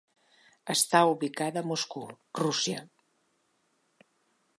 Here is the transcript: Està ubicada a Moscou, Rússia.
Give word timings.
Està 0.73 1.01
ubicada 1.09 1.61
a 1.63 1.67
Moscou, 1.71 2.07
Rússia. 2.41 2.81